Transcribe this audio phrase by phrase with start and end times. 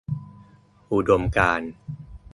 [0.93, 1.69] อุดมการณ์